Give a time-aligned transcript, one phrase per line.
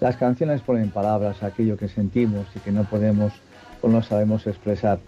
[0.00, 3.32] las canciones ponen palabras a aquello que sentimos y que no podemos
[3.82, 4.98] o no sabemos expresar.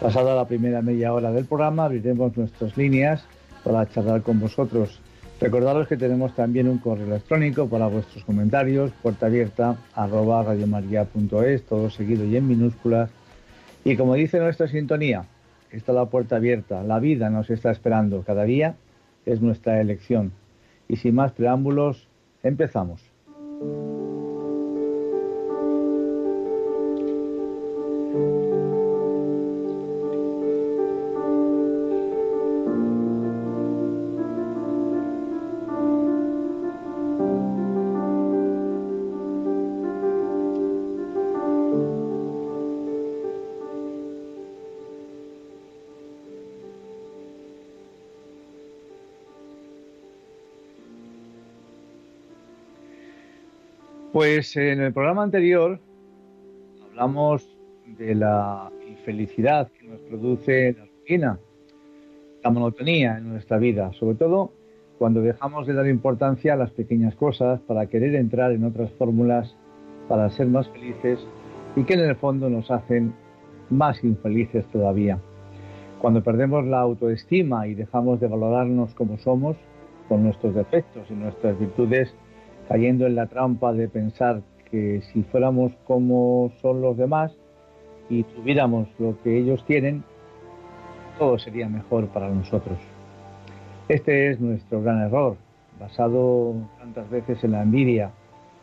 [0.00, 3.24] Pasada la primera media hora del programa, abriremos nuestras líneas
[3.64, 5.00] para charlar con vosotros.
[5.40, 11.88] Recordaros que tenemos también un correo electrónico para vuestros comentarios, puerta abierta arroba radiomaria.es, todo
[11.88, 13.10] seguido y en minúsculas.
[13.84, 15.24] Y como dice nuestra sintonía,
[15.70, 18.74] está la puerta abierta, la vida nos está esperando, cada día
[19.24, 20.32] es nuestra elección.
[20.88, 22.06] Y sin más preámbulos,
[22.42, 23.02] empezamos.
[54.40, 55.78] Pues en el programa anterior
[56.88, 57.46] hablamos
[57.98, 61.38] de la infelicidad que nos produce la rutina,
[62.42, 64.54] la monotonía en nuestra vida, sobre todo
[64.98, 69.54] cuando dejamos de dar importancia a las pequeñas cosas para querer entrar en otras fórmulas
[70.08, 71.20] para ser más felices
[71.76, 73.12] y que en el fondo nos hacen
[73.68, 75.18] más infelices todavía.
[76.00, 79.58] Cuando perdemos la autoestima y dejamos de valorarnos como somos,
[80.08, 82.14] con nuestros defectos y nuestras virtudes,
[82.70, 87.32] cayendo en la trampa de pensar que si fuéramos como son los demás
[88.08, 90.04] y tuviéramos lo que ellos tienen,
[91.18, 92.78] todo sería mejor para nosotros.
[93.88, 95.36] Este es nuestro gran error,
[95.80, 98.12] basado tantas veces en la envidia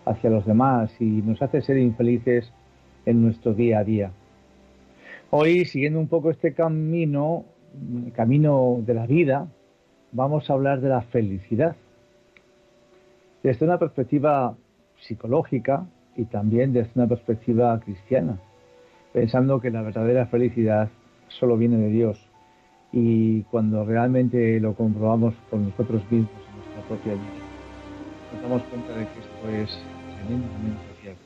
[0.06, 2.50] hacia los demás y nos hace ser infelices
[3.06, 4.12] en nuestro día a día.
[5.32, 7.44] Hoy, siguiendo un poco este camino,
[8.06, 9.50] el camino de la vida,
[10.14, 11.76] vamos a hablar de la felicidad
[13.44, 14.56] desde una perspectiva
[15.00, 15.86] psicológica
[16.16, 18.40] y también desde una perspectiva cristiana,
[19.14, 20.90] pensando que la verdadera felicidad
[21.28, 22.30] solo viene de Dios
[22.92, 27.48] y cuando realmente lo comprobamos por nosotros mismos en nuestra propia vida,
[28.34, 29.84] nos damos cuenta de que esto es
[30.16, 31.22] tremendamente cierto.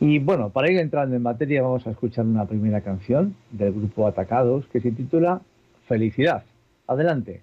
[0.00, 4.06] Y bueno, para ir entrando en materia vamos a escuchar una primera canción del grupo
[4.06, 5.40] Atacados que se titula
[5.86, 6.44] Felicidad.
[6.86, 7.42] Adelante.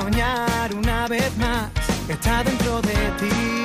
[0.00, 1.70] Soñar una vez más
[2.08, 3.55] está dentro de ti.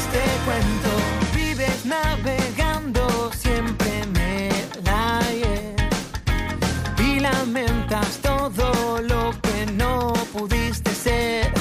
[0.00, 0.90] Este cuento.
[1.34, 4.02] Vives navegando siempre
[4.48, 5.74] el ayer
[6.98, 11.52] y lamentas todo lo que no pudiste ser.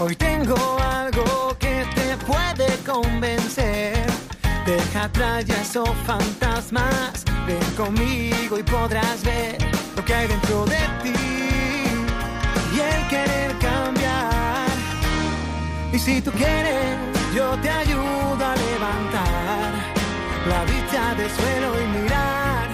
[0.00, 0.56] Hoy tengo
[1.00, 4.06] algo que te puede convencer.
[4.64, 5.10] Deja
[5.42, 7.24] ya esos fantasmas.
[7.46, 9.56] Ven conmigo y podrás ver
[9.96, 11.18] lo que hay dentro de ti
[12.74, 13.67] y el querer.
[15.92, 16.96] Y si tú quieres,
[17.34, 19.72] yo te ayudo a levantar
[20.48, 22.68] la vista del suelo y mirar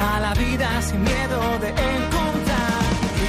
[0.00, 2.82] a la vida sin miedo de encontrar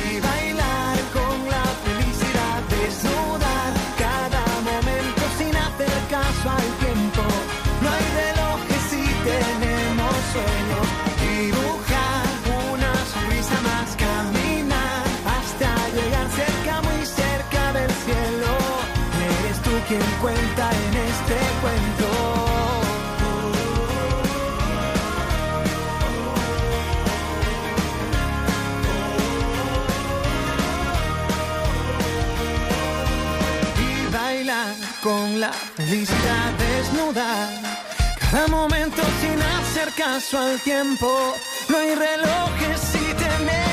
[0.06, 7.24] y bailar con la felicidad, desnudar cada momento sin hacer caso al tiempo.
[7.82, 10.73] No hay relojes si tenemos sueño.
[20.24, 22.10] Cuenta en este cuento.
[33.78, 37.50] y bailar con la felicidad desnuda.
[38.32, 41.36] Cada momento sin hacer caso al tiempo.
[41.68, 43.73] No hay relojes si tenemos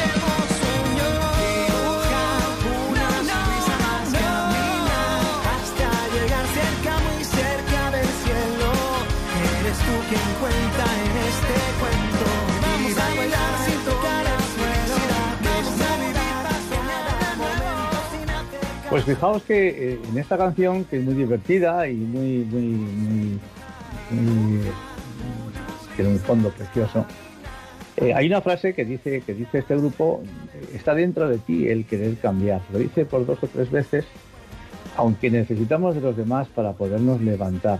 [9.70, 12.26] Eres tú quien cuenta en este cuento.
[12.60, 14.94] Vamos a bailar sin tocar el suelo.
[15.44, 16.18] Vamos a vivir.
[18.90, 22.62] Pues fijaos que eh, en esta canción, que es muy divertida y muy, muy,
[24.10, 24.60] muy,
[25.94, 27.06] tiene un fondo precioso,
[27.96, 30.24] eh, hay una frase que dice, que dice este grupo,
[30.74, 32.60] está dentro de ti el querer cambiar.
[32.72, 34.04] Lo dice por dos o tres veces,
[34.96, 37.78] aunque necesitamos de los demás para podernos levantar.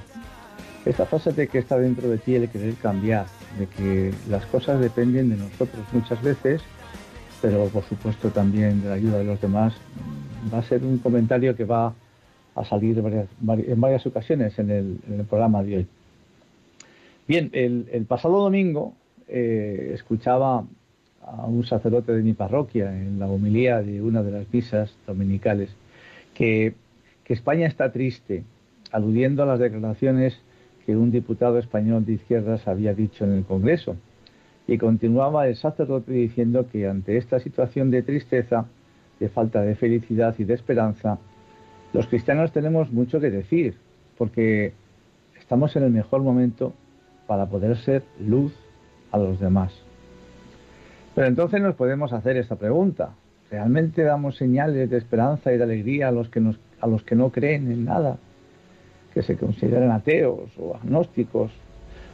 [0.87, 3.27] Esta frase de que está dentro de ti el querer cambiar,
[3.59, 6.62] de que las cosas dependen de nosotros muchas veces,
[7.43, 9.75] pero por supuesto también de la ayuda de los demás,
[10.53, 11.93] va a ser un comentario que va
[12.55, 15.87] a salir en varias ocasiones en el, programa de hoy.
[17.29, 18.94] Bien, el, pasado domingo
[19.29, 20.64] eh, escuchaba
[21.23, 25.69] a un sacerdote de mi parroquia en la homilía de una de las misas dominicales
[26.35, 26.75] que
[27.26, 28.45] España está triste,
[28.90, 30.40] aludiendo a las declaraciones
[30.90, 33.94] que un diputado español de izquierdas había dicho en el Congreso.
[34.66, 38.66] Y continuaba el sacerdote diciendo que ante esta situación de tristeza,
[39.20, 41.20] de falta de felicidad y de esperanza,
[41.92, 43.76] los cristianos tenemos mucho que decir,
[44.18, 44.73] porque
[45.38, 46.75] estamos en el mejor momento
[47.28, 48.52] para poder ser luz
[49.12, 49.73] a los demás.
[51.14, 53.11] Pero entonces nos podemos hacer esta pregunta.
[53.49, 56.42] ¿Realmente damos señales de esperanza y de alegría a los que,
[56.80, 58.18] a los que no creen en nada?
[59.14, 61.50] Que se consideran ateos o agnósticos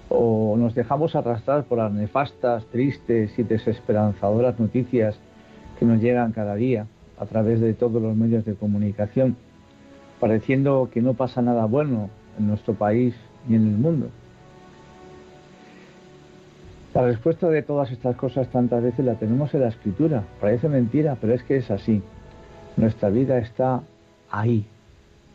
[0.09, 5.19] o nos dejamos arrastrar por las nefastas, tristes y desesperanzadoras noticias
[5.79, 6.87] que nos llegan cada día
[7.19, 9.37] a través de todos los medios de comunicación,
[10.21, 13.15] pareciendo que no pasa nada bueno en nuestro país
[13.49, 14.09] ni en el mundo.
[16.95, 20.25] La respuesta de todas estas cosas tantas veces la tenemos en la escritura.
[20.41, 22.03] Parece mentira, pero es que es así.
[22.79, 23.83] Nuestra vida está
[24.31, 24.67] ahí,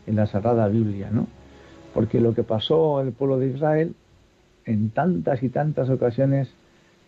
[0.08, 1.28] en la Sagrada Biblia, ¿no?
[1.94, 3.94] Porque lo que pasó el pueblo de Israel
[4.64, 6.48] en tantas y tantas ocasiones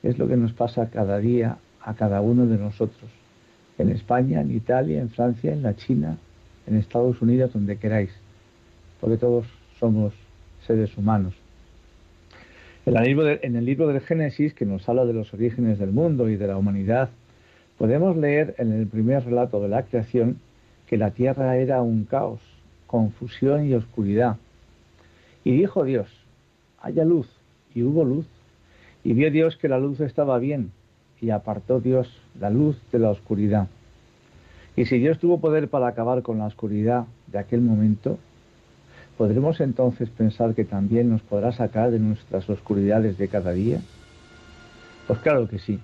[0.03, 3.11] es lo que nos pasa cada día a cada uno de nosotros.
[3.79, 6.19] En España, en Italia, en Francia, en la China,
[6.67, 8.11] en Estados Unidos, donde queráis.
[9.01, 9.47] Porque todos
[9.79, 10.13] somos
[10.67, 11.35] seres humanos.
[12.87, 15.91] En el, libro en el libro del Génesis, que nos habla de los orígenes del
[15.91, 17.09] mundo y de la humanidad,
[17.79, 20.39] podemos leer en el primer relato de la creación
[20.87, 22.41] que la tierra era un caos,
[22.87, 24.37] confusión y oscuridad.
[25.45, 26.09] Y dijo Dios,
[26.81, 27.29] haya luz,
[27.75, 28.27] y hubo luz.
[29.05, 30.73] Y vio Dios que la luz estaba bien,
[31.21, 32.09] y apartó Dios
[32.41, 33.69] la luz de la oscuridad.
[34.77, 38.19] Y si Dios tuvo poder para acabar con la oscuridad de aquel momento,
[39.19, 43.81] ¿podremos entonces pensar que también nos podrá sacar de nuestras oscuridades de cada día?
[45.07, 45.79] Pues claro que sí.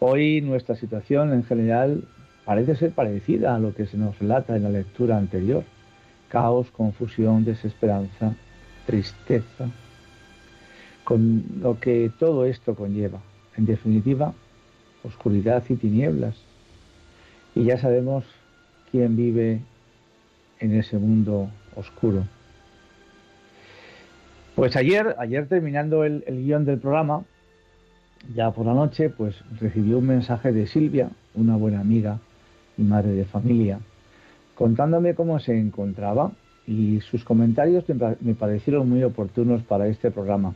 [0.00, 2.04] Hoy nuestra situación en general
[2.44, 5.64] parece ser parecida a lo que se nos relata en la lectura anterior.
[6.28, 8.34] caos, confusión, desesperanza,
[8.86, 9.70] tristeza,
[11.04, 13.20] con lo que todo esto conlleva.
[13.56, 14.34] En definitiva,
[15.02, 16.34] oscuridad y tinieblas.
[17.54, 18.24] Y ya sabemos
[18.90, 19.60] quién vive
[20.60, 22.24] en ese mundo oscuro.
[24.54, 27.24] Pues ayer, ayer terminando el, el guion del programa,
[28.34, 32.18] ya por la noche, pues recibí un mensaje de Silvia, una buena amiga
[32.78, 33.80] y madre de familia,
[34.54, 36.32] contándome cómo se encontraba
[36.66, 37.84] y sus comentarios
[38.20, 40.54] me parecieron muy oportunos para este programa.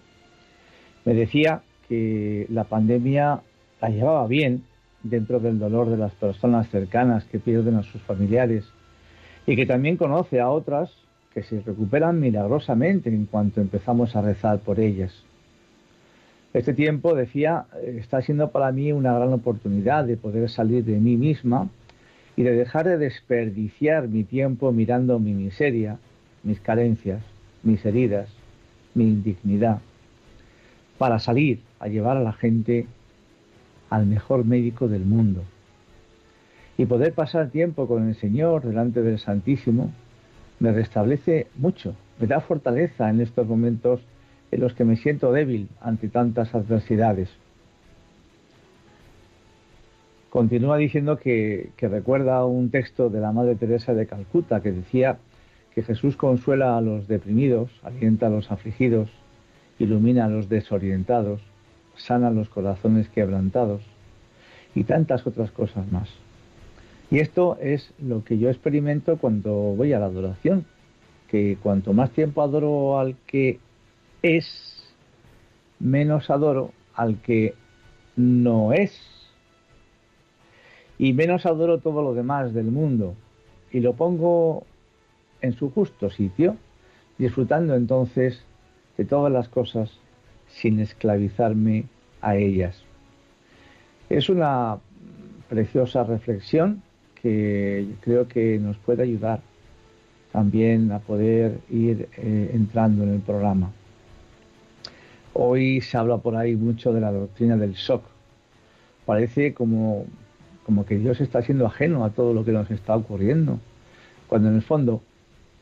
[1.05, 3.41] Me decía que la pandemia
[3.81, 4.63] la llevaba bien
[5.03, 8.65] dentro del dolor de las personas cercanas que pierden a sus familiares
[9.47, 10.91] y que también conoce a otras
[11.33, 15.13] que se recuperan milagrosamente en cuanto empezamos a rezar por ellas.
[16.53, 21.17] Este tiempo, decía, está siendo para mí una gran oportunidad de poder salir de mí
[21.17, 21.69] misma
[22.39, 25.99] y de dejar de desperdiciar mi tiempo mirando mi miseria,
[26.45, 27.21] mis carencias,
[27.65, 28.29] mis heridas,
[28.95, 29.81] mi indignidad,
[30.99, 32.87] para salir a llevar a la gente
[33.91, 35.43] al mejor médico del mundo
[36.77, 39.91] y poder pasar tiempo con el Señor delante del Santísimo
[40.61, 44.01] me restablece mucho, me da fortaleza en estos momentos
[44.53, 47.31] en los que me siento débil ante tantas adversidades.
[50.31, 55.19] Continúa diciendo que, recuerda un texto de la Madre Teresa de Calcuta que decía
[55.75, 59.09] que Jesús consuela a los deprimidos, alienta a los afligidos,
[59.79, 61.41] ilumina a los desorientados,
[61.97, 63.81] sana los corazones quebrantados
[64.75, 66.11] y tantas otras cosas más.
[67.11, 70.67] Y esto es lo que yo experimento cuando voy a la adoración,
[71.29, 73.61] que cuanto más tiempo adoro al que
[74.23, 74.93] es,
[75.79, 77.55] menos adoro al que
[78.17, 79.18] no es.
[80.99, 83.15] Y menos adoro todo lo demás del mundo.
[83.71, 84.65] Y lo pongo
[85.41, 86.57] en su justo sitio,
[87.19, 88.45] disfrutando entonces
[88.97, 89.91] de todas las cosas
[90.49, 91.85] sin esclavizarme
[92.21, 92.83] a ellas.
[94.09, 94.79] Es una
[95.49, 96.83] preciosa reflexión
[97.23, 99.41] que creo que nos puede ayudar
[100.33, 103.71] también a poder ir eh, entrando en el programa.
[105.35, 108.03] Hoy se habla por ahí mucho de la doctrina del shock.
[109.07, 110.05] Parece como,
[110.69, 113.59] como que Dios está siendo ajeno a todo lo que nos está ocurriendo,
[114.27, 115.01] cuando en el fondo,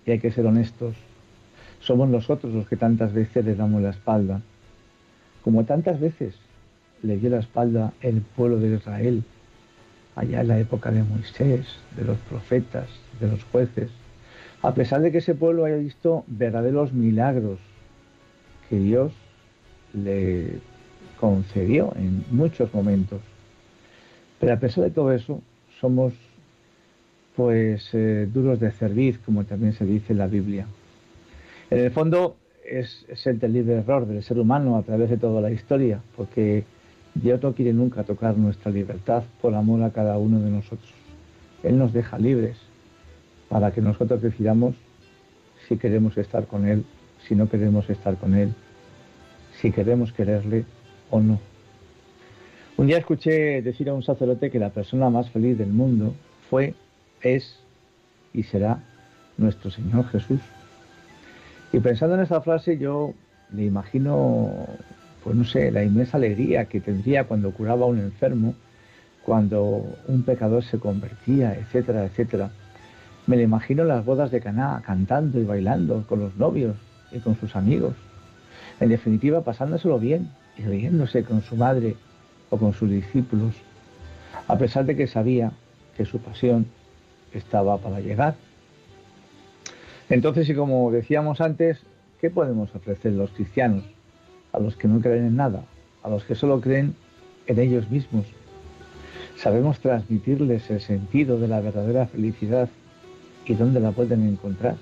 [0.05, 0.97] y hay que ser honestos,
[1.79, 4.41] somos nosotros los que tantas veces le damos la espalda,
[5.45, 6.35] como tantas veces
[7.05, 9.23] le dio la espalda el pueblo de Israel,
[10.17, 11.65] allá en la época de Moisés,
[11.97, 12.89] de los profetas,
[13.21, 13.93] de los jueces,
[14.61, 17.61] a pesar de que ese pueblo haya visto verdaderos milagros
[18.69, 19.13] que Dios
[19.93, 20.59] le
[21.21, 23.21] concedió en muchos momentos.
[24.41, 25.41] Pero a pesar de todo eso,
[25.81, 26.13] somos
[27.35, 30.67] pues eh, duros de cerviz, como también se dice en la Biblia.
[31.71, 35.41] En el fondo es, es el libre error del ser humano a través de toda
[35.41, 36.65] la historia, porque
[37.15, 40.93] Dios no quiere nunca tocar nuestra libertad por amor a cada uno de nosotros.
[41.63, 42.57] Él nos deja libres
[43.49, 44.75] para que nosotros decidamos
[45.69, 46.85] si queremos estar con Él,
[47.27, 48.55] si no queremos estar con Él,
[49.61, 50.65] si queremos quererle
[51.11, 51.39] o no.
[52.79, 56.15] Un día escuché decir a un sacerdote que la persona más feliz del mundo
[56.51, 56.75] fue,
[57.23, 57.59] es
[58.35, 58.83] y será
[59.39, 60.41] nuestro Señor Jesús.
[61.73, 63.15] Y pensando en esa frase yo
[63.51, 64.67] le imagino,
[65.25, 68.55] pues no sé, la inmensa alegría que tendría cuando curaba a un enfermo,
[69.25, 72.51] cuando un pecador se convertía, etcétera, etcétera.
[73.27, 76.77] Me le imagino las bodas de Caná cantando y bailando con los novios
[77.11, 77.95] y con sus amigos.
[78.81, 80.29] En definitiva, pasándoselo bien
[80.59, 81.97] y riéndose con su madre
[82.51, 83.55] o con sus discípulos,
[84.49, 85.53] a pesar de que sabía
[85.97, 86.67] que su pasión
[87.33, 88.37] estaba para llegar.
[90.09, 91.81] Entonces, y como decíamos antes,
[92.21, 93.85] ¿qué podemos ofrecer los cristianos
[94.53, 95.65] a los que no creen en nada,
[96.03, 96.95] a los que solo creen
[97.47, 98.27] en ellos mismos?
[99.37, 102.69] ¿Sabemos transmitirles el sentido de la verdadera felicidad
[103.45, 104.77] y dónde la pueden encontrar?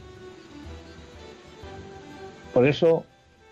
[2.52, 3.04] Por eso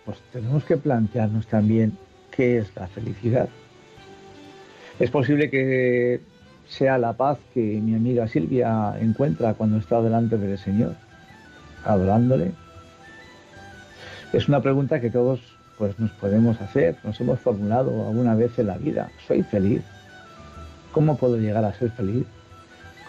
[0.05, 1.97] pues tenemos que plantearnos también
[2.31, 3.49] qué es la felicidad.
[5.03, 6.21] Es posible que
[6.65, 10.95] sea la paz que mi amiga Silvia encuentra cuando está delante del Señor,
[11.83, 12.53] adorándole.
[14.31, 15.41] Es una pregunta que todos
[15.77, 19.11] pues nos podemos hacer, nos hemos formulado alguna vez en la vida.
[19.27, 19.81] ¿Soy feliz?
[20.93, 22.25] ¿Cómo puedo llegar a ser feliz?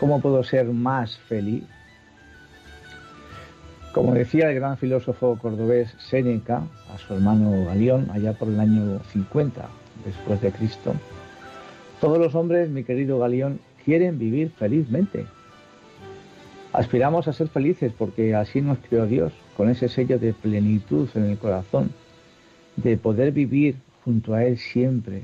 [0.00, 1.62] ¿Cómo puedo ser más feliz?
[3.92, 8.98] Como decía el gran filósofo cordobés Séneca a su hermano Galión, allá por el año
[9.12, 9.68] 50
[10.04, 10.92] después de Cristo,
[12.04, 15.24] todos los hombres, mi querido Galión, quieren vivir felizmente.
[16.74, 21.24] Aspiramos a ser felices porque así nos creó Dios, con ese sello de plenitud en
[21.24, 21.92] el corazón,
[22.76, 25.22] de poder vivir junto a Él siempre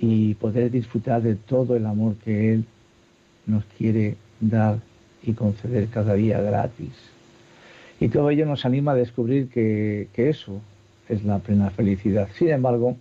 [0.00, 2.64] y poder disfrutar de todo el amor que Él
[3.46, 4.80] nos quiere dar
[5.22, 6.94] y conceder cada día gratis.
[8.00, 10.60] Y todo ello nos anima a descubrir que, que eso
[11.08, 12.28] es la plena felicidad.
[12.34, 12.96] Sin embargo,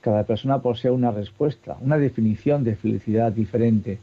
[0.00, 3.98] cada persona posee una respuesta, una definición de felicidad diferente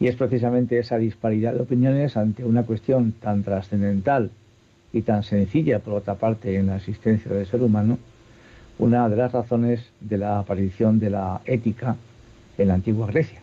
[0.00, 4.30] y es precisamente esa disparidad de opiniones ante una cuestión tan trascendental
[4.92, 7.98] y tan sencilla, por otra parte, en la existencia del ser humano,
[8.78, 11.96] una de las razones de la aparición de la ética
[12.56, 13.40] en la antigua Grecia.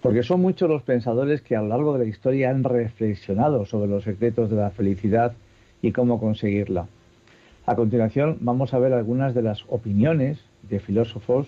[0.00, 3.90] Porque son muchos los pensadores que a lo largo de la historia han reflexionado sobre
[3.90, 5.32] los secretos de la felicidad
[5.82, 6.86] y cómo conseguirla.
[7.68, 11.46] A continuación vamos a ver algunas de las opiniones de filósofos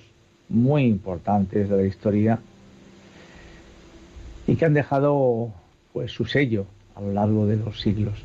[0.50, 2.40] muy importantes de la historia
[4.46, 5.50] y que han dejado
[5.94, 8.22] pues su sello a lo largo de los siglos.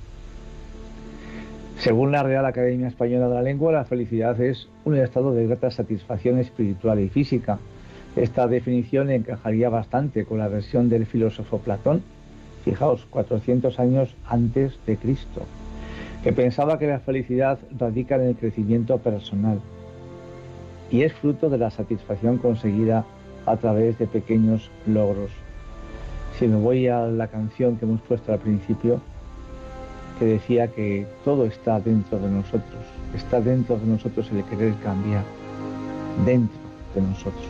[1.77, 5.71] Según la Real Academia Española de la Lengua, la felicidad es un estado de grata
[5.71, 7.59] satisfacción espiritual y física.
[8.17, 12.03] Esta definición encajaría bastante con la versión del filósofo Platón,
[12.65, 15.45] fijaos, 400 años antes de Cristo,
[16.25, 19.61] que pensaba que la felicidad radica en el crecimiento personal
[20.91, 23.05] y es fruto de la satisfacción conseguida
[23.45, 25.29] a través de pequeños logros
[26.37, 28.99] si me voy a la canción que hemos puesto al principio,
[30.19, 32.83] que decía que todo está dentro de nosotros,
[33.13, 35.23] está dentro de nosotros el querer cambiar,
[36.25, 36.57] dentro
[36.93, 37.45] de nosotros,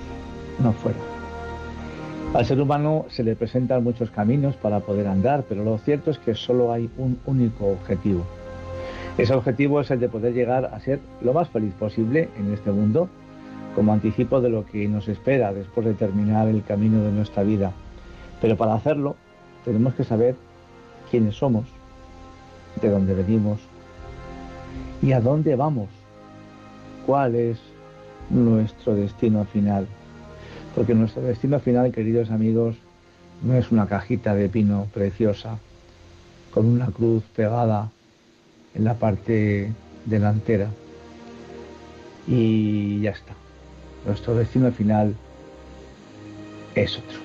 [0.59, 0.99] no fuera.
[2.33, 6.19] Al ser humano se le presentan muchos caminos para poder andar, pero lo cierto es
[6.19, 8.23] que solo hay un único objetivo.
[9.17, 12.71] Ese objetivo es el de poder llegar a ser lo más feliz posible en este
[12.71, 13.07] mundo,
[13.75, 17.71] como anticipo de lo que nos espera después de terminar el camino de nuestra vida
[18.41, 19.15] pero para hacerlo
[19.63, 20.35] tenemos que saber
[21.09, 21.65] quiénes somos,
[22.81, 23.59] de dónde venimos
[25.01, 25.89] y a dónde vamos,
[27.05, 27.57] cuál es
[28.29, 29.87] nuestro destino final.
[30.75, 32.75] Porque nuestro destino final, queridos amigos,
[33.41, 35.57] no es una cajita de pino preciosa
[36.53, 37.89] con una cruz pegada
[38.75, 39.71] en la parte
[40.05, 40.69] delantera.
[42.27, 43.33] Y ya está.
[44.05, 45.15] Nuestro destino final
[46.75, 47.19] es otro.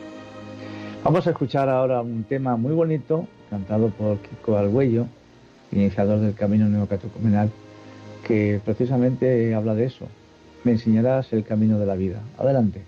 [1.05, 5.07] Vamos a escuchar ahora un tema muy bonito, cantado por Kiko Arguello,
[5.73, 7.51] iniciador del Camino Neocatecumenal,
[8.27, 10.07] que precisamente habla de eso.
[10.65, 12.21] Me enseñarás el camino de la vida.
[12.39, 12.83] Adelante.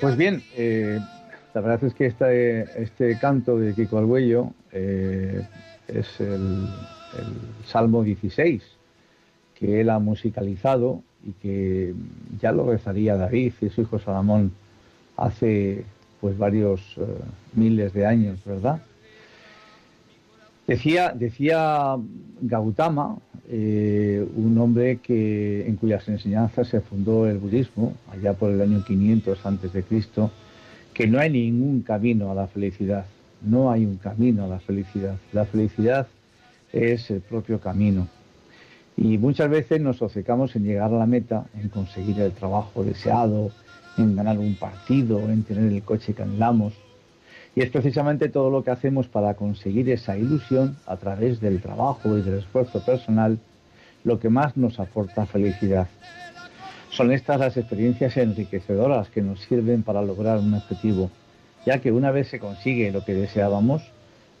[0.01, 0.99] Pues bien, eh,
[1.53, 5.47] la verdad es que este, este canto de Kiko Arguello eh,
[5.87, 6.67] es el,
[7.19, 8.63] el Salmo 16,
[9.55, 11.93] que él ha musicalizado y que
[12.39, 14.51] ya lo rezaría David y su hijo Salomón
[15.15, 15.85] hace
[16.19, 17.05] pues varios eh,
[17.53, 18.81] miles de años, ¿verdad?
[20.67, 21.97] Decía, decía
[22.41, 23.17] Gautama,
[23.49, 28.83] eh, un hombre que, en cuyas enseñanzas se fundó el budismo, allá por el año
[28.83, 30.31] 500 antes de Cristo,
[30.93, 33.05] que no hay ningún camino a la felicidad.
[33.41, 35.17] No hay un camino a la felicidad.
[35.33, 36.07] La felicidad
[36.71, 38.07] es el propio camino.
[38.95, 43.51] Y muchas veces nos obcecamos en llegar a la meta, en conseguir el trabajo deseado,
[43.97, 46.73] en ganar un partido, en tener el coche que anhelamos.
[47.55, 52.17] Y es precisamente todo lo que hacemos para conseguir esa ilusión a través del trabajo
[52.17, 53.39] y del esfuerzo personal
[54.03, 55.87] lo que más nos aporta felicidad.
[56.89, 61.09] Son estas las experiencias enriquecedoras que nos sirven para lograr un objetivo,
[61.65, 63.83] ya que una vez se consigue lo que deseábamos,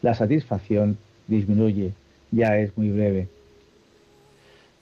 [0.01, 0.97] la satisfacción
[1.27, 1.93] disminuye,
[2.31, 3.27] ya es muy breve.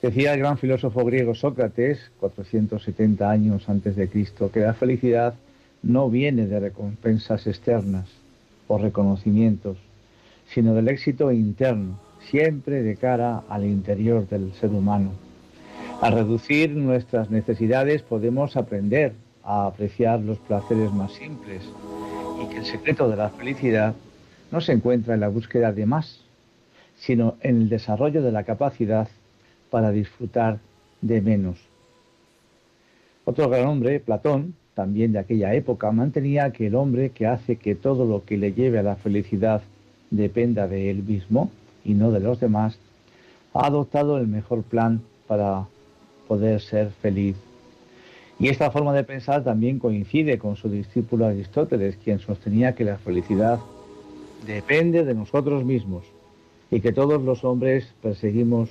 [0.01, 5.33] Decía el gran filósofo griego Sócrates, 470 años antes de Cristo, que la felicidad
[5.81, 8.07] no viene de recompensas externas
[8.67, 9.77] o reconocimientos,
[10.53, 15.11] sino del éxito interno, siempre de cara al interior del ser humano.
[16.01, 19.13] Al reducir nuestras necesidades podemos aprender
[19.43, 21.63] a apreciar los placeres más simples
[22.41, 23.95] y que el secreto de la felicidad
[24.51, 26.21] no se encuentra en la búsqueda de más,
[26.97, 29.07] sino en el desarrollo de la capacidad
[29.69, 30.59] para disfrutar
[31.01, 31.57] de menos.
[33.25, 37.75] Otro gran hombre, Platón, también de aquella época, mantenía que el hombre que hace que
[37.75, 39.61] todo lo que le lleve a la felicidad
[40.09, 41.51] dependa de él mismo
[41.83, 42.79] y no de los demás,
[43.53, 45.65] ha adoptado el mejor plan para
[46.29, 47.35] poder ser feliz.
[48.39, 52.97] Y esta forma de pensar también coincide con su discípulo Aristóteles, quien sostenía que la
[52.99, 53.59] felicidad
[54.47, 56.05] depende de nosotros mismos
[56.71, 58.69] y que todos los hombres perseguimos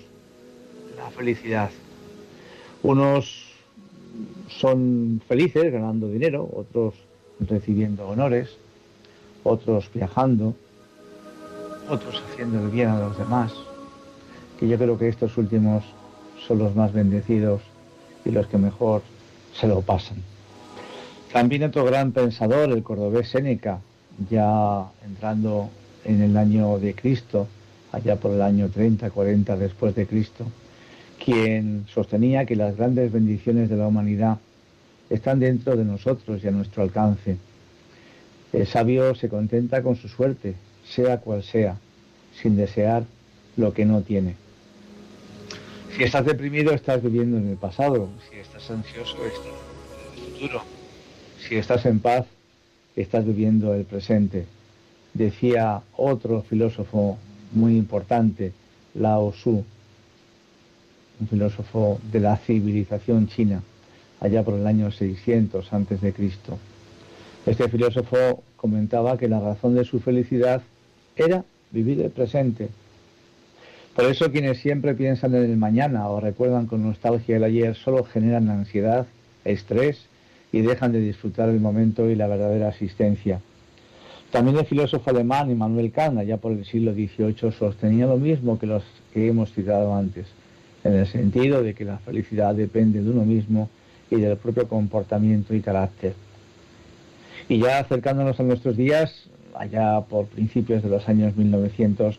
[0.97, 1.69] la felicidad.
[2.83, 3.48] Unos
[4.49, 6.95] son felices ganando dinero, otros
[7.41, 8.57] recibiendo honores,
[9.45, 10.55] otros viajando,
[11.89, 13.53] otros haciendo el bien a los demás,
[14.59, 15.85] que yo creo que estos últimos
[16.47, 17.63] son los más bendecidos
[18.25, 19.03] y los que mejor
[19.55, 20.19] se lo pasan.
[21.33, 23.81] También otro gran pensador, el cordobés Séneca,
[24.31, 25.69] ya entrando
[26.05, 27.47] en el año de Cristo,
[27.93, 30.45] allá por el año 30, 40 después de Cristo,
[31.25, 34.39] quien sostenía que las grandes bendiciones de la humanidad
[35.11, 37.37] están dentro de nosotros y a nuestro alcance.
[38.53, 40.55] El sabio se contenta con su suerte,
[40.87, 41.77] sea cual sea,
[42.41, 43.05] sin desear
[43.57, 44.37] lo que no tiene.
[45.97, 48.09] Si estás deprimido, estás viviendo en el pasado.
[48.31, 50.63] Si estás ansioso, estás en el futuro.
[51.47, 52.27] Si estás en paz,
[52.95, 54.47] estás viviendo el presente.
[55.15, 57.19] Decía otro filósofo
[57.53, 58.53] muy importante,
[58.95, 59.65] Lao Tzu,
[61.21, 63.63] un filósofo de la civilización china,
[64.21, 66.59] allá por el año 600 antes de Cristo.
[67.47, 70.63] Este filósofo comentaba que la razón de su felicidad
[71.17, 72.69] era vivir el presente.
[73.95, 78.05] Por eso quienes siempre piensan en el mañana o recuerdan con nostalgia el ayer solo
[78.05, 79.07] generan ansiedad,
[79.45, 80.07] estrés
[80.53, 83.41] y dejan de disfrutar el momento y la verdadera asistencia.
[84.31, 88.67] También el filósofo alemán Immanuel Kant, ya por el siglo XVIII, sostenía lo mismo que
[88.67, 90.27] los que hemos citado antes,
[90.89, 93.69] en el sentido de que la felicidad depende de uno mismo
[94.11, 96.15] y del propio comportamiento y carácter.
[97.49, 102.19] Y ya acercándonos a nuestros días, allá por principios de los años 1900,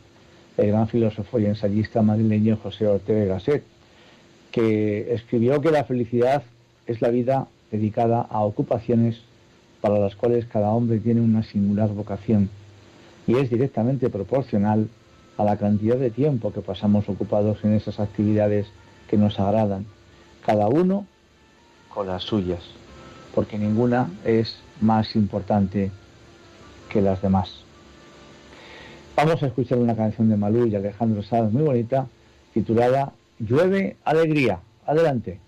[0.58, 3.64] el gran filósofo y ensayista madrileño José Ortega Gasset,
[4.52, 6.44] que escribió que la felicidad
[6.86, 9.22] es la vida dedicada a ocupaciones
[9.82, 12.50] para las cuales cada hombre tiene una singular vocación
[13.26, 14.90] y es directamente proporcional
[15.39, 18.67] a la cantidad de tiempo que pasamos ocupados en esas actividades
[19.08, 19.86] que nos agradan,
[20.45, 21.06] cada uno
[21.93, 22.60] con las suyas,
[23.34, 25.91] porque ninguna es más importante
[26.89, 27.62] que las demás.
[29.15, 32.08] Vamos a escuchar una canción de Malú y Alejandro Sanz muy bonita,
[32.54, 34.60] titulada Llueve Alegría.
[34.86, 35.39] Adelante.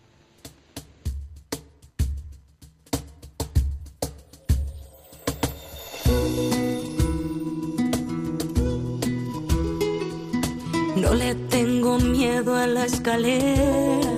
[13.02, 14.12] Escalera.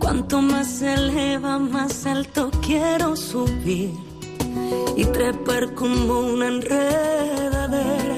[0.00, 3.92] Cuanto más se eleva, más alto quiero subir
[4.96, 8.16] y trepar como una enredadera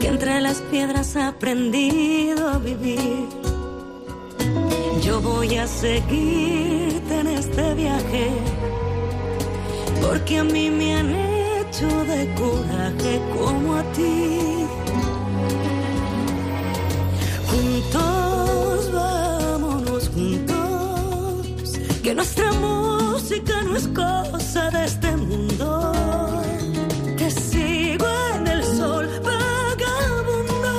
[0.00, 3.28] que entre las piedras ha aprendido a vivir.
[5.00, 8.30] Yo voy a seguirte en este viaje
[10.02, 14.57] porque a mí me han hecho de coraje como a ti.
[22.08, 25.92] Que nuestra música no es cosa de este mundo.
[27.18, 30.74] Te sigo en el sol, vagabundo.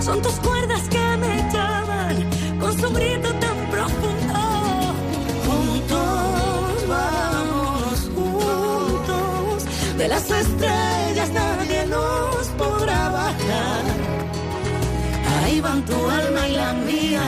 [0.00, 2.16] Son tus cuerdas que me llaman
[2.58, 4.40] con su grito tan profundo.
[5.46, 9.64] Juntos, vámonos juntos,
[9.98, 13.84] de las estrellas nadie nos podrá bajar.
[15.42, 17.22] Ahí van tu alma y la mía,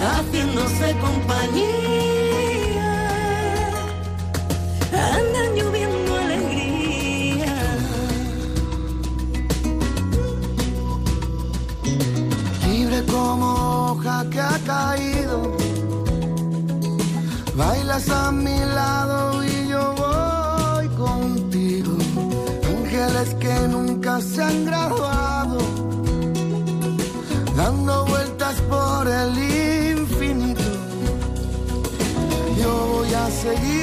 [0.00, 2.07] haciéndose compañía.
[14.68, 15.38] Caído.
[17.56, 19.18] Bailas a mi lado
[19.52, 21.92] y yo voy contigo.
[22.76, 25.58] Ángeles que nunca se han graduado,
[27.56, 29.32] dando vueltas por el
[29.96, 30.70] infinito.
[32.60, 33.77] Yo voy a seguirte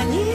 [0.00, 0.29] они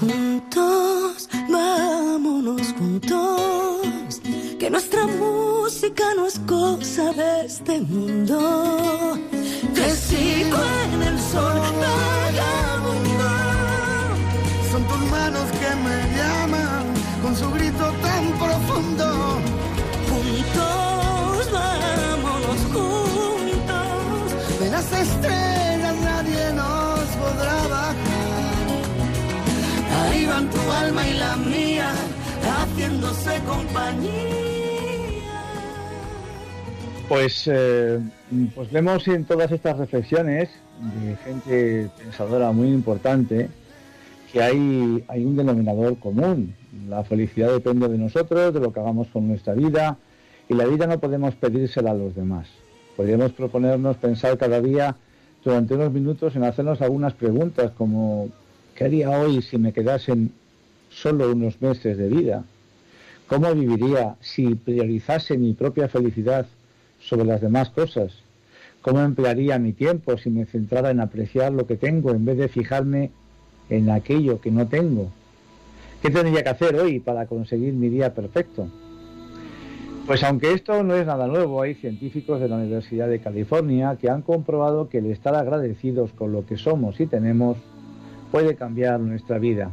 [0.00, 4.20] Juntos, vámonos juntos,
[4.58, 9.18] que nuestra música no es cosa de este mundo.
[9.74, 10.58] Te sigo
[10.92, 13.28] en el sol, vagabundo.
[14.70, 16.84] Son tus manos que me llaman
[17.22, 19.06] con su grito tan profundo.
[20.10, 24.58] Juntos, vámonos juntos.
[24.58, 25.31] De las estrellas
[31.08, 31.92] y la mía,
[32.42, 34.62] haciéndose compañía.
[37.08, 38.00] Pues, eh,
[38.54, 40.48] pues vemos en todas estas reflexiones
[41.04, 43.48] de gente pensadora muy importante
[44.32, 46.54] que hay, hay un denominador común.
[46.88, 49.98] La felicidad depende de nosotros, de lo que hagamos con nuestra vida,
[50.48, 52.48] y la vida no podemos pedírsela a los demás.
[52.96, 54.96] Podríamos proponernos pensar cada día
[55.44, 58.28] durante unos minutos en hacernos algunas preguntas como
[58.74, 60.32] ¿qué haría hoy si me quedasen
[60.92, 62.44] solo unos meses de vida?
[63.26, 66.46] ¿Cómo viviría si priorizase mi propia felicidad
[67.00, 68.12] sobre las demás cosas?
[68.82, 72.48] ¿Cómo emplearía mi tiempo si me centrara en apreciar lo que tengo en vez de
[72.48, 73.10] fijarme
[73.70, 75.10] en aquello que no tengo?
[76.02, 78.68] ¿Qué tendría que hacer hoy para conseguir mi día perfecto?
[80.06, 84.10] Pues aunque esto no es nada nuevo, hay científicos de la Universidad de California que
[84.10, 87.56] han comprobado que el estar agradecidos con lo que somos y tenemos
[88.32, 89.70] puede cambiar nuestra vida.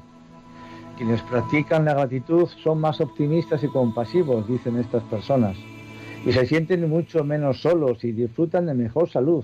[0.99, 5.57] Quienes practican la gratitud son más optimistas y compasivos, dicen estas personas,
[6.23, 9.43] y se sienten mucho menos solos y disfrutan de mejor salud,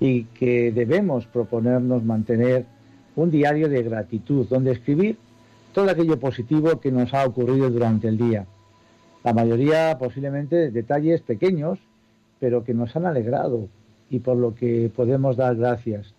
[0.00, 2.66] y que debemos proponernos mantener
[3.16, 5.16] un diario de gratitud donde escribir
[5.72, 8.46] todo aquello positivo que nos ha ocurrido durante el día
[9.24, 11.78] la mayoría posiblemente detalles pequeños,
[12.40, 13.68] pero que nos han alegrado
[14.10, 16.14] y por lo que podemos dar gracias.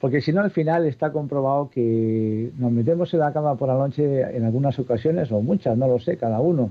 [0.00, 3.74] Porque si no, al final está comprobado que nos metemos en la cama por la
[3.74, 6.70] noche en algunas ocasiones, o muchas, no lo sé, cada uno.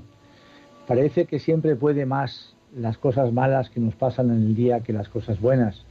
[0.88, 4.92] Parece que siempre puede más las cosas malas que nos pasan en el día que
[4.92, 5.84] las cosas buenas.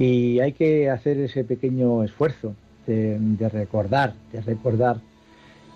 [0.00, 2.54] Y hay que hacer ese pequeño esfuerzo
[2.88, 4.96] de, recordar, de recordar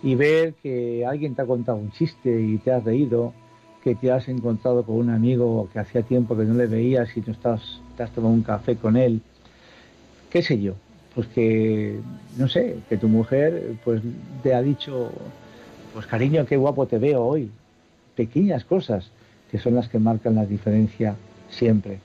[0.03, 3.33] y ver que alguien te ha contado un chiste y te has reído,
[3.85, 7.21] que te has encontrado con un amigo que hacía tiempo que no le veías y
[7.21, 9.21] no estás, te has tomado un café con él,
[10.31, 10.75] qué sé yo,
[11.19, 11.99] pues que,
[12.37, 14.01] no sé, que tu mujer pues
[14.45, 15.11] te ha dicho,
[15.93, 17.51] pues cariño, qué guapo te veo hoy,
[18.15, 19.11] pequeñas cosas
[19.51, 21.17] que son las que marcan la diferencia
[21.51, 21.99] siempre.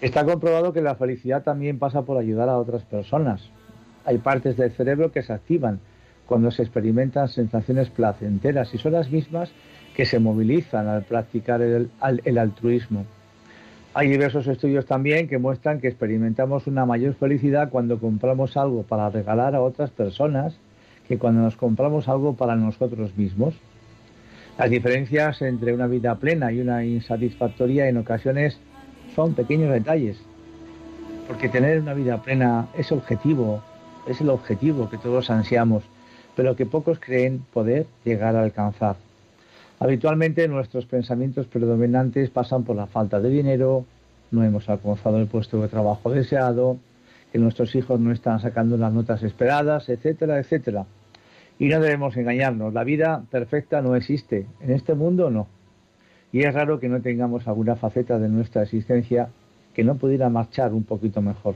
[0.00, 3.42] Está comprobado que la felicidad también pasa por ayudar a otras personas.
[4.04, 5.80] Hay partes del cerebro que se activan
[6.26, 9.50] cuando se experimentan sensaciones placenteras y son las mismas
[9.96, 11.90] que se movilizan al practicar el,
[12.38, 13.06] altruismo.
[13.92, 19.10] Hay diversos estudios también que muestran que experimentamos una mayor felicidad cuando compramos algo para
[19.10, 20.54] regalar a otras personas
[21.08, 23.54] que cuando nos compramos algo para nosotros mismos.
[24.58, 28.60] Las diferencias entre una vida plena y una insatisfactoria en ocasiones
[29.14, 30.18] son pequeños detalles,
[31.26, 33.62] porque tener una vida plena es objetivo,
[34.06, 35.82] es el objetivo que todos ansiamos
[36.40, 38.96] pero que pocos creen poder llegar a alcanzar.
[39.82, 43.86] Habitualmente nuestros pensamientos predominantes pasan por la falta de dinero,
[44.30, 46.76] no hemos alcanzado el puesto de trabajo deseado,
[47.32, 50.84] que nuestros hijos no están sacando las notas esperadas, etcétera, etcétera.
[51.58, 55.46] Y no debemos engañarnos, la vida perfecta no existe, en este mundo no.
[56.30, 59.30] Y es raro que no tengamos alguna faceta de nuestra existencia
[59.74, 61.54] que no pudiera marchar un poquito mejor.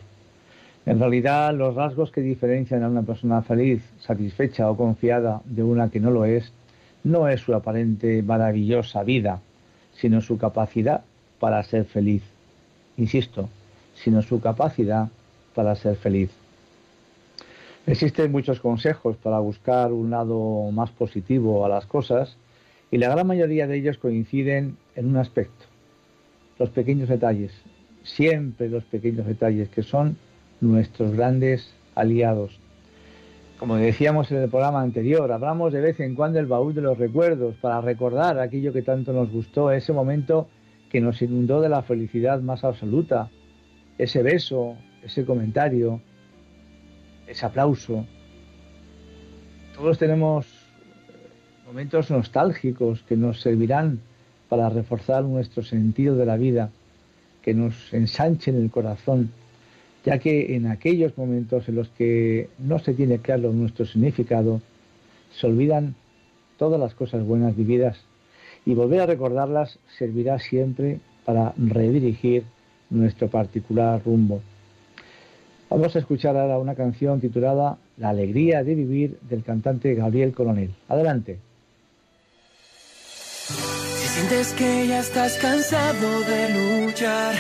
[0.86, 5.90] En realidad, los rasgos que diferencian a una persona feliz, satisfecha o confiada de una
[5.90, 6.54] que no lo es,
[7.04, 9.40] no es su aparente maravillosa vida,
[9.94, 11.02] sino su capacidad
[11.38, 12.22] para ser feliz.
[12.96, 13.48] Insisto,
[13.94, 15.08] sino su capacidad
[15.54, 16.30] para ser feliz.
[17.86, 22.36] Existen muchos consejos para buscar un lado más positivo a las cosas
[22.90, 25.66] y la gran mayoría de ellos coinciden en un aspecto,
[26.58, 27.52] los pequeños detalles,
[28.02, 30.16] siempre los pequeños detalles que son
[30.60, 32.58] nuestros grandes aliados.
[33.58, 36.98] Como decíamos en el programa anterior, hablamos de vez en cuando el baúl de los
[36.98, 40.48] recuerdos para recordar aquello que tanto nos gustó, ese momento
[40.90, 43.30] que nos inundó de la felicidad más absoluta,
[43.96, 46.00] ese beso, ese comentario,
[47.28, 48.04] ese aplauso.
[49.76, 50.46] Todos tenemos
[51.64, 54.00] momentos nostálgicos que nos servirán
[54.48, 56.70] para reforzar nuestro sentido de la vida,
[57.40, 59.30] que nos ensanchen el corazón
[60.04, 64.60] ya que en aquellos momentos en los que no se tiene claro nuestro significado,
[65.32, 65.94] se olvidan
[66.58, 67.98] todas las cosas buenas vividas
[68.66, 72.44] y volver a recordarlas servirá siempre para redirigir
[72.90, 74.42] nuestro particular rumbo.
[75.70, 80.70] Vamos a escuchar ahora una canción titulada La alegría de vivir del cantante Gabriel Coronel.
[80.88, 81.38] Adelante.
[83.96, 87.34] Si sientes que ya estás cansado de luchar,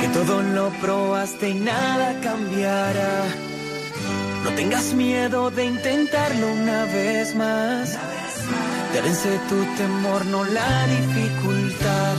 [0.00, 3.24] que todo lo probaste y nada cambiará.
[4.44, 7.98] No tengas miedo de intentarlo una vez más.
[8.92, 9.00] Te
[9.48, 12.16] tu temor, no la dificultad.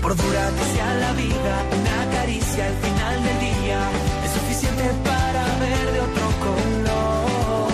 [0.00, 3.80] Por dura que sea la vida, una caricia al final del día
[4.24, 7.72] es suficiente para ver de otro color.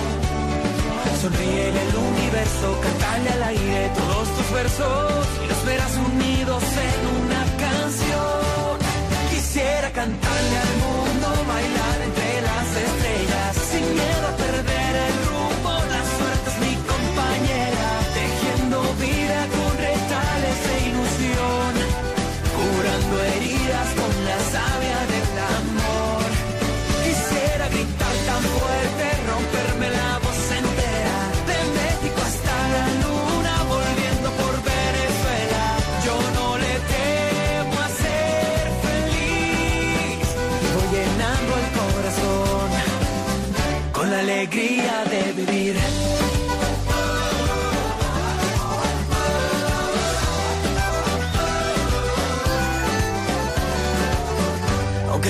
[1.20, 7.24] Sonríe en el universo, cantale al aire todos tus versos y los verás unidos en
[7.24, 7.39] una
[9.92, 11.79] cantarle al mundo, bailar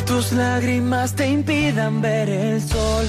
[0.07, 3.07] Tus lágrimas te impidan ver el sol,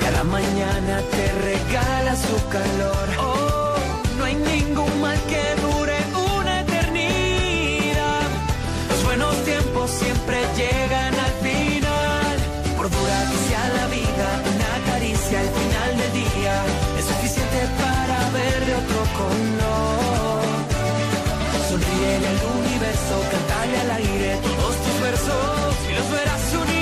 [0.00, 3.08] cada mañana te regala su calor.
[3.18, 3.76] Oh,
[4.18, 5.96] no hay ningún mal que dure
[6.36, 8.28] una eternidad.
[8.90, 12.36] Los buenos tiempos siempre llegan al final.
[12.76, 16.54] Por dura que sea la vida, una caricia al final del día
[16.98, 20.42] es suficiente para ver de otro color.
[21.70, 24.38] Sonríele al universo, cantale al aire
[25.10, 26.77] versos y los verás unidos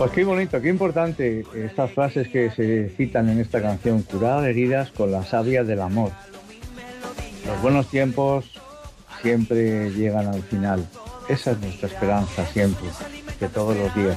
[0.00, 4.90] Pues qué bonito, qué importante estas frases que se citan en esta canción, curar heridas
[4.92, 6.10] con la savia del amor.
[7.46, 8.46] Los buenos tiempos
[9.20, 10.88] siempre llegan al final.
[11.28, 12.88] Esa es nuestra esperanza siempre,
[13.38, 14.16] de todos los días.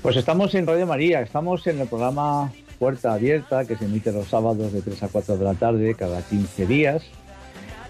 [0.00, 4.28] Pues estamos en Radio María, estamos en el programa Puerta Abierta, que se emite los
[4.28, 7.02] sábados de 3 a 4 de la tarde, cada 15 días.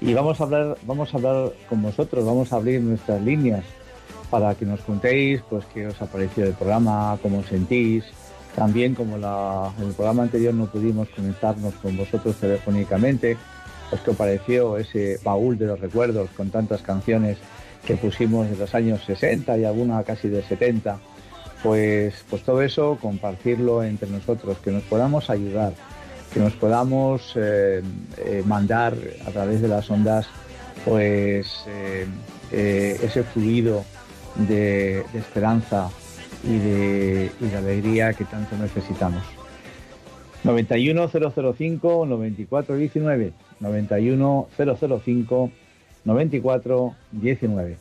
[0.00, 3.62] Y vamos a hablar, vamos a hablar con vosotros, vamos a abrir nuestras líneas
[4.30, 8.04] para que nos contéis pues qué os ha parecido el programa, cómo os sentís.
[8.54, 13.36] También como en el programa anterior no pudimos conectarnos con vosotros telefónicamente,
[13.90, 17.36] pues qué os pareció ese baúl de los recuerdos con tantas canciones
[17.84, 20.98] que pusimos de los años 60 y alguna casi de 70.
[21.62, 25.72] Pues, pues todo eso, compartirlo entre nosotros, que nos podamos ayudar,
[26.32, 27.82] que nos podamos eh,
[28.18, 28.94] eh, mandar
[29.26, 30.26] a través de las ondas
[30.84, 32.06] pues eh,
[33.02, 33.84] ese fluido
[34.48, 35.90] de, de esperanza
[36.44, 39.22] y de, y de alegría que tanto necesitamos.
[40.44, 45.50] 91005 9419 91005
[46.04, 47.76] 9419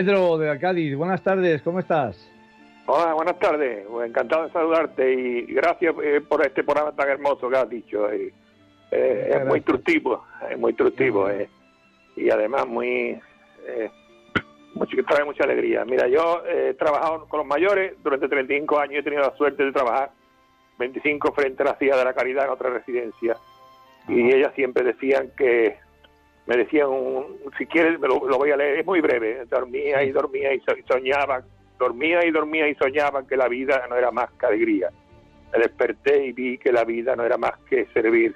[0.00, 2.16] Pedro de Cádiz, buenas tardes, ¿cómo estás?
[2.86, 3.86] Hola, buenas tardes.
[3.86, 8.10] Pues encantado de saludarte y gracias eh, por este programa tan hermoso que has dicho.
[8.14, 8.32] Y,
[8.92, 11.50] eh, es muy instructivo, es muy instructivo eh,
[12.16, 13.20] y además muy,
[13.66, 13.90] eh,
[14.72, 15.84] mucho, que trae mucha alegría.
[15.84, 19.66] Mira, yo he trabajado con los mayores durante 35 años y he tenido la suerte
[19.66, 20.12] de trabajar
[20.78, 23.36] 25 frente a la Silla de la Caridad en otra residencia
[24.08, 25.76] y ellas siempre decían que
[26.50, 30.02] me decían, un- si quieres, me lo, lo voy a leer, es muy breve, dormía
[30.02, 31.44] y dormía y so- y soñaba,
[31.78, 34.90] dormía y dormía y soñaba que la vida no era más que alegría.
[35.52, 38.34] Me desperté y vi que la vida no era más que servir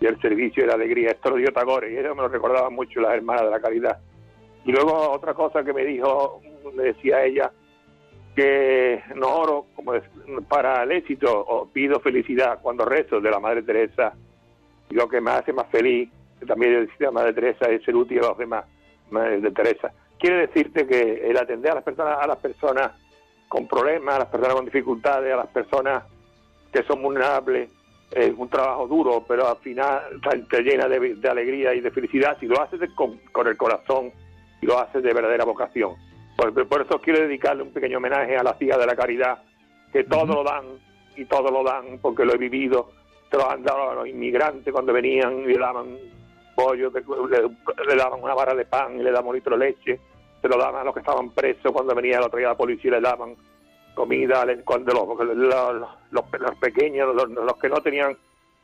[0.00, 1.10] y el servicio era alegría.
[1.10, 3.98] Esto lo dio Tagore y eso me lo recordaba mucho las hermanas de la caridad.
[4.64, 6.40] Y luego otra cosa que me dijo,
[6.74, 7.52] me decía ella,
[8.34, 10.04] que no oro como es-
[10.48, 14.14] para el éxito o pido felicidad cuando rezo de la Madre Teresa
[14.88, 16.08] y lo que me hace más feliz,
[16.46, 18.64] también decía Madre Teresa, es ser útil a los demás,
[19.10, 19.92] Madre de Teresa.
[20.18, 22.92] Quiere decirte que el atender a las personas, a las personas
[23.48, 26.04] con problemas, a las personas con dificultades, a las personas
[26.72, 27.70] que son vulnerables,
[28.10, 31.90] es un trabajo duro, pero al final te- te llena de, de alegría y de
[31.90, 34.10] felicidad si lo haces de- con, con el corazón
[34.60, 35.94] y lo haces de verdadera vocación.
[36.36, 39.42] Por, por eso quiero dedicarle un pequeño homenaje a la tía de la caridad,
[39.92, 40.64] que todo lo dan
[41.16, 42.90] y todo lo dan porque lo he vivido
[43.30, 45.96] se lo han dado a los inmigrantes cuando venían y le daban
[46.62, 46.90] pollo,
[47.28, 50.00] le, daban una vara de pan y le daban un litro de leche,
[50.40, 52.92] se lo daban a los que estaban presos cuando venía el otro día la policía
[52.92, 53.36] le daban
[53.94, 58.16] comida, cuando los, los, los- pequeños, los, que no tenían,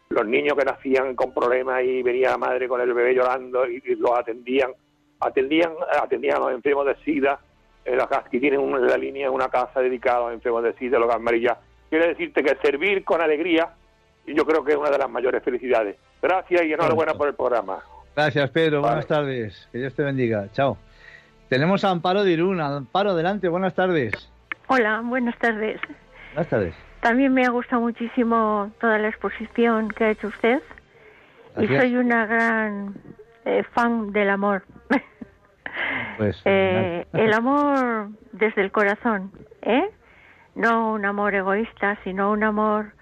[0.09, 3.81] los niños que nacían con problemas y venía la madre con el bebé llorando y,
[3.97, 4.73] los atendían,
[5.21, 7.41] atendían, atendían a los enfermos de SIDA,
[7.85, 11.13] la que tienen una, la línea una casa dedicada a los enfermos de SIDA, los
[11.13, 11.59] amarillas.
[11.91, 13.75] Quiere decirte que servir con alegría,
[14.29, 15.97] y yo creo que es una de las mayores felicidades.
[16.23, 17.79] Gracias y enhorabuena por el programa.
[18.15, 18.83] Gracias, Pedro.
[18.83, 18.95] Vale.
[18.95, 19.69] Buenas tardes.
[19.73, 20.49] Que Dios te bendiga.
[20.53, 20.77] Chao.
[21.49, 22.61] Tenemos a Amparo de Irún.
[22.61, 23.49] Amparo, adelante.
[23.49, 24.13] Buenas tardes.
[24.67, 25.81] Hola, buenas tardes.
[26.35, 26.75] Buenas tardes.
[27.01, 30.61] También me ha gustado muchísimo toda la exposición que ha hecho usted
[31.57, 32.95] y soy una gran
[33.45, 34.65] eh, fan del amor.
[36.17, 39.31] Pues, Eh, el amor desde el corazón,
[39.63, 39.89] ¿eh?
[40.57, 42.93] No un amor egoísta, sino un amor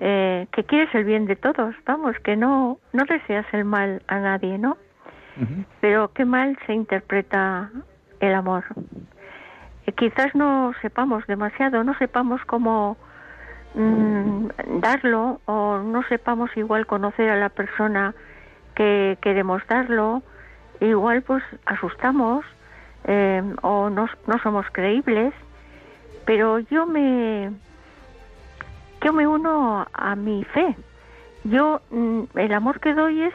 [0.00, 4.18] eh, que quieres el bien de todos, vamos, que no, no deseas el mal a
[4.18, 4.76] nadie, ¿no?
[5.80, 7.70] Pero qué mal se interpreta
[8.18, 8.64] el amor.
[9.86, 12.96] Eh, quizás no sepamos demasiado, no sepamos cómo
[13.74, 14.48] mm,
[14.80, 18.14] darlo o no sepamos igual conocer a la persona
[18.74, 20.22] que queremos darlo,
[20.80, 22.44] igual pues asustamos
[23.04, 25.32] eh, o no, no somos creíbles,
[26.24, 27.52] pero yo me
[29.02, 30.76] yo me uno a mi fe.
[31.44, 33.34] Yo mm, el amor que doy es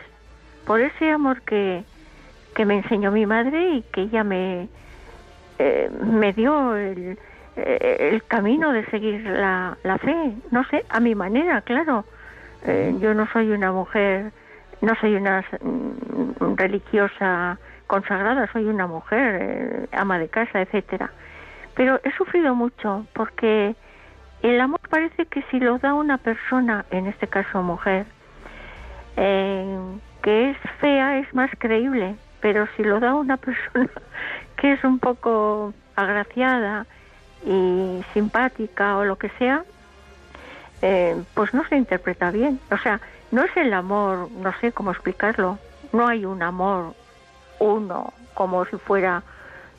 [0.66, 1.84] por ese amor que,
[2.56, 4.68] que me enseñó mi madre y que ella me
[5.60, 7.18] eh, me dio el,
[7.56, 12.06] eh, el camino de seguir la, la fe, no sé, a mi manera, claro.
[12.66, 14.32] Eh, yo no soy una mujer,
[14.82, 17.58] no soy una mm, religiosa
[17.88, 21.12] consagrada, soy una mujer, eh, ama de casa, etcétera.
[21.76, 23.76] Pero he sufrido mucho porque
[24.44, 28.06] el amor parece que si lo da una persona, en este caso mujer,
[29.18, 29.78] eh,
[30.22, 33.90] que es fea es más creíble, pero si lo da una persona
[34.58, 36.86] que es un poco agraciada
[37.46, 39.64] y simpática o lo que sea,
[40.82, 42.60] eh, pues no se interpreta bien.
[42.72, 43.00] O sea,
[43.32, 45.58] no es el amor, no sé cómo explicarlo,
[45.92, 46.94] no hay un amor
[47.60, 49.24] uno como si fuera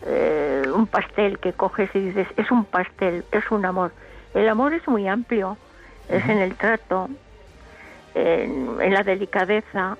[0.06, 3.92] eh, un pastel que coges y dices, es un pastel, es un amor.
[4.34, 5.56] El amor es muy amplio,
[6.08, 7.08] es en el trato,
[8.14, 9.96] en, en la delicadeza,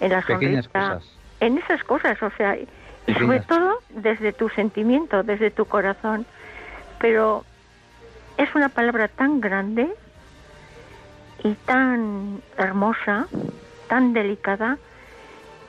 [0.00, 1.18] en la Pequeñas sonrisa, cosas.
[1.40, 2.56] en esas cosas, o sea,
[3.06, 6.24] y sobre todo desde tu sentimiento, desde tu corazón.
[6.98, 7.44] Pero
[8.36, 9.88] es una palabra tan grande
[11.42, 13.26] y tan hermosa,
[13.88, 14.78] tan delicada,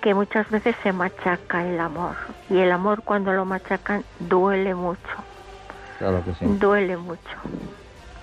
[0.01, 2.15] que muchas veces se machaca el amor.
[2.49, 4.99] Y el amor cuando lo machacan duele mucho,
[5.97, 6.45] Claro que sí.
[6.59, 7.21] duele mucho,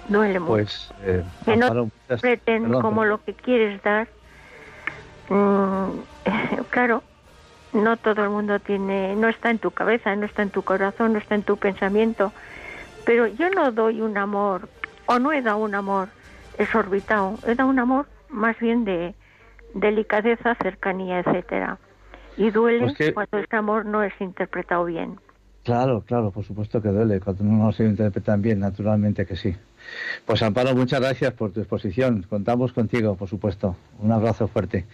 [0.09, 0.53] duele mucho.
[0.53, 4.09] Pues, eh, Que no perdón, como lo que quieres dar.
[5.29, 6.01] Mm,
[6.71, 7.03] claro,
[7.73, 11.13] no todo el mundo tiene, no está en tu cabeza, no está en tu corazón,
[11.13, 12.33] no está en tu pensamiento.
[13.05, 14.69] Pero yo no doy un amor,
[15.07, 16.11] o no he dado un amor
[16.59, 19.15] exorbitado, he dado un amor más bien de
[19.75, 21.79] delicadeza, cercanía, etcétera.
[22.37, 25.19] Y duele Pues que- cuando ese amor no es interpretado bien.
[25.71, 27.21] Claro, claro, por supuesto que duele.
[27.21, 29.55] Cuando no se interpretan bien, naturalmente que sí.
[30.27, 32.25] Pues Amparo, muchas gracias por tu exposición.
[32.29, 33.77] Contamos contigo, por supuesto.
[34.01, 34.85] Un abrazo fuerte.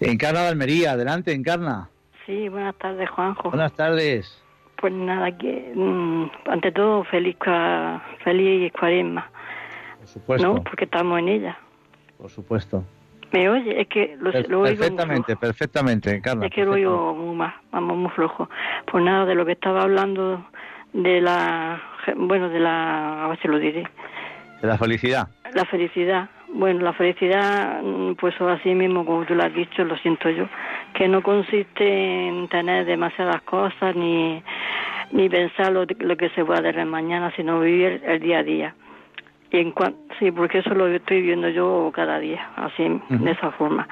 [0.00, 1.88] Encarna de Almería, adelante, Encarna.
[2.26, 3.50] Sí, buenas tardes, Juanjo.
[3.50, 4.40] Buenas tardes.
[4.80, 9.28] Pues nada, que mm, ante todo feliz, cua- feliz cuaresma,
[9.98, 10.62] Por supuesto, ¿no?
[10.62, 11.58] Porque estamos en ella.
[12.18, 12.84] por supuesto.
[13.34, 13.80] ¿Me oye?
[13.80, 16.46] Es que lo, lo oigo perfectamente, perfectamente, Encarna.
[16.46, 18.48] Es que lo oigo muy más, vamos, muy flojo.
[18.86, 20.46] Pues nada, de lo que estaba hablando
[20.92, 21.82] de la,
[22.14, 23.88] bueno, de la, a ver si lo diré,
[24.62, 25.26] De la felicidad.
[25.52, 26.28] la felicidad.
[26.46, 30.46] Bueno, la felicidad, mm, pues así mismo como tú lo has dicho, lo siento yo,
[30.94, 34.40] que no consiste en tener demasiadas cosas ni,
[35.10, 38.74] ni pensar lo, lo que se puede hacer mañana, sino vivir el día a día.
[39.54, 43.52] Y en cuan- sí, porque eso lo estoy viendo yo cada día, así, de esa
[43.52, 43.86] forma.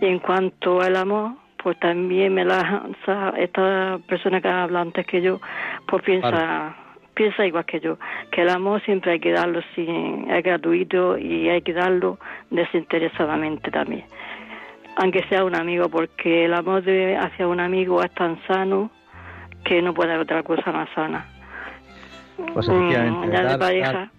[0.00, 1.32] Y en cuanto al amor,
[1.62, 5.40] pues también me la o sea, esta persona que ha hablado antes que yo,
[5.86, 6.74] pues piensa
[7.14, 7.98] piensa igual que yo,
[8.32, 12.18] que el amor siempre hay que darlo sin, es gratuito y hay que darlo
[12.50, 14.04] desinteresadamente también.
[14.96, 18.90] Aunque sea un amigo, porque el amor de, hacia un amigo es tan sano
[19.64, 21.26] que no puede haber otra cosa más sana.
[22.52, 23.92] Pues Mm, ya de pareja.
[23.92, 24.10] dar-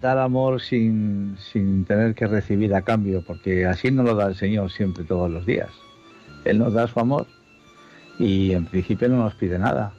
[0.00, 4.36] dar amor sin, sin tener que recibir a cambio, porque así no lo da el
[4.36, 5.70] Señor siempre, todos los días.
[6.44, 7.26] Él nos da su amor
[8.18, 9.92] y en principio no nos pide nada.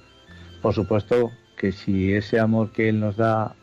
[0.61, 3.55] Por supuesto que si ese amor que Él nos da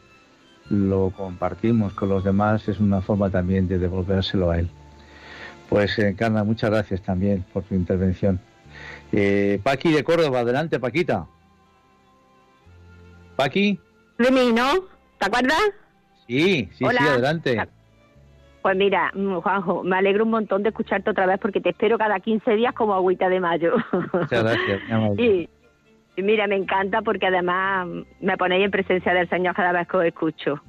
[0.70, 4.70] lo compartimos con los demás, es una forma también de devolvérselo a él.
[5.68, 8.40] Pues Encarna, muchas gracias también por tu intervención.
[9.12, 11.26] Eh, Paqui de Córdoba, adelante Paquita.
[13.36, 13.78] Paqui.
[14.18, 14.84] Mí, ¿no?
[15.18, 15.62] ¿Te acuerdas?
[16.28, 17.58] Sí, sí, sí, adelante.
[18.60, 21.96] Pues mira, mm, Juanjo, me alegro un montón de escucharte otra vez porque te espero
[21.96, 23.76] cada 15 días como agüita de mayo.
[24.12, 24.82] Muchas gracias,
[25.18, 25.48] y,
[26.16, 27.88] y, mira, me encanta porque además
[28.20, 30.60] me ponéis en presencia del Señor cada vez que os escucho.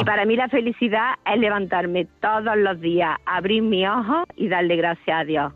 [0.00, 4.76] Y para mí la felicidad es levantarme todos los días, abrir mis ojos y darle
[4.76, 5.52] gracias a Dios.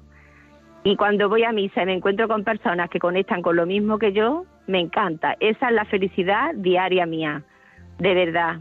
[0.84, 3.98] Y cuando voy a misa y me encuentro con personas que conectan con lo mismo
[3.98, 5.36] que yo, me encanta.
[5.40, 7.42] Esa es la felicidad diaria mía,
[7.98, 8.60] de verdad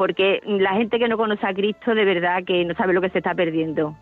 [0.00, 3.10] porque la gente que no conoce a Cristo de verdad que no sabe lo que
[3.10, 3.94] se está perdiendo.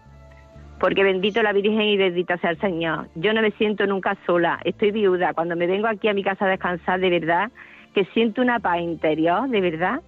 [0.79, 3.09] Porque bendito la Virgen y bendita sea el Señor.
[3.17, 5.35] Yo no me siento nunca sola, estoy viuda.
[5.35, 7.51] Cuando me vengo aquí a mi casa a descansar, de verdad,
[7.95, 10.01] que siento una paz interior, de verdad.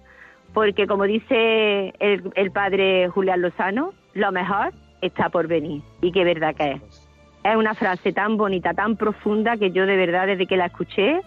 [0.53, 4.71] Porque como dice el, el padre Julián Lozano, lo mejor
[5.01, 5.81] está por venir.
[6.01, 7.09] Y qué verdad que es.
[7.43, 11.19] Es una frase tan bonita, tan profunda, que yo de verdad, desde que la escuché,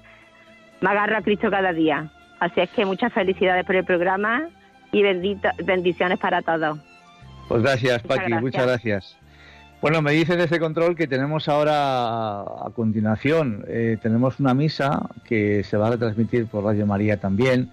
[0.80, 2.10] me agarro a Cristo cada día.
[2.40, 4.48] Así es que muchas felicidades por el programa
[4.92, 6.78] y bendiciones para todos.
[7.48, 9.16] Pues gracias, Paqui, muchas gracias.
[9.80, 15.62] Bueno, me dice ese control que tenemos ahora a continuación, eh, tenemos una misa que
[15.62, 17.70] se va a retransmitir por Radio María también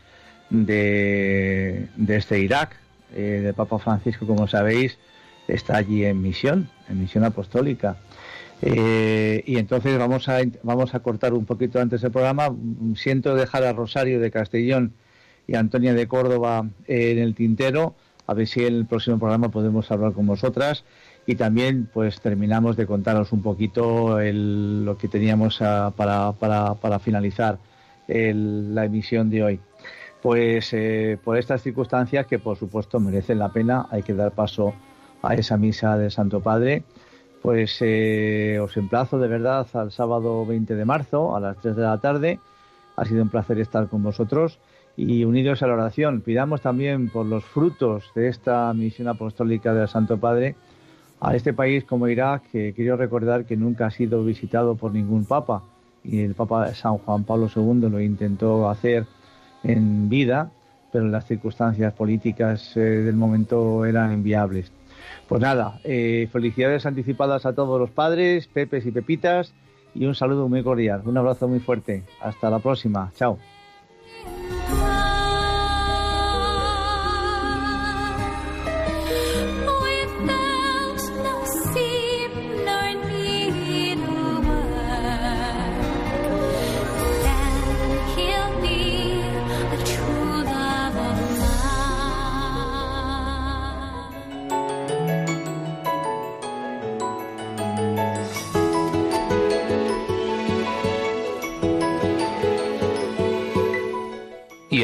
[0.49, 2.75] de, este Irak,
[3.15, 4.97] eh, de Papa Francisco, como sabéis,
[5.47, 7.95] está allí en misión, en misión apostólica.
[8.61, 12.55] Eh, y entonces vamos a, vamos a cortar un poquito antes el programa.
[12.95, 14.93] Siento dejar a Rosario de Castellón
[15.47, 17.95] y a Antonia de Córdoba en el tintero,
[18.27, 20.83] a ver si en el próximo programa podemos hablar con vosotras.
[21.25, 26.99] Y también pues terminamos de contaros un poquito lo que teníamos ah, para, para, para,
[26.99, 27.59] finalizar
[28.07, 29.59] la emisión de hoy.
[30.21, 34.73] Pues eh, por estas circunstancias que por supuesto merecen la pena, hay que dar paso
[35.21, 36.83] a esa misa del Santo Padre
[37.41, 41.81] pues eh, os emplazo de verdad al sábado 20 de marzo a las 3 de
[41.81, 42.39] la tarde.
[42.95, 44.59] Ha sido un placer estar con vosotros
[44.95, 46.21] y unidos a la oración.
[46.21, 50.55] Pidamos también por los frutos de esta misión apostólica del Santo Padre
[51.19, 55.25] a este país como Irak, que quiero recordar que nunca ha sido visitado por ningún
[55.25, 55.63] papa
[56.03, 59.05] y el Papa San Juan Pablo II lo intentó hacer
[59.63, 60.51] en vida,
[60.91, 64.71] pero las circunstancias políticas eh, del momento eran inviables.
[65.27, 69.53] Pues nada, eh, felicidades anticipadas a todos los padres, pepes y pepitas,
[69.93, 71.01] y un saludo muy cordial.
[71.05, 72.03] Un abrazo muy fuerte.
[72.21, 73.11] Hasta la próxima.
[73.15, 73.37] Chao.